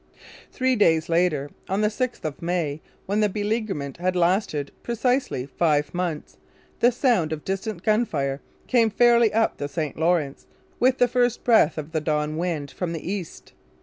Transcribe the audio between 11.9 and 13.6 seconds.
the dawn wind from the east.